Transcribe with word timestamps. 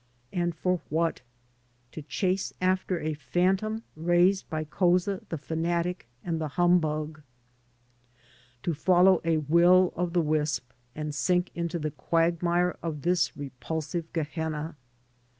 And 0.33 0.55
for 0.55 0.81
what? 0.89 1.21
To 1.91 2.01
chase 2.01 2.53
after 2.59 2.99
a 2.99 3.13
phantom 3.13 3.83
raised 3.95 4.49
by 4.49 4.63
Couza 4.63 5.21
the 5.29 5.37
fanatic 5.37 6.07
and 6.23 6.41
the 6.41 6.47
humbug. 6.47 7.21
To 8.63 8.73
follow 8.73 9.21
a 9.23 9.37
will 9.37 9.93
o' 9.95 10.07
the 10.07 10.19
wisp 10.21 10.67
and 10.95 11.13
sink 11.13 11.51
in 11.53 11.67
the 11.67 11.91
quagmire 11.91 12.77
of 12.81 13.03
this 13.03 13.37
repulsive 13.37 14.11
Gehenna. 14.11 14.75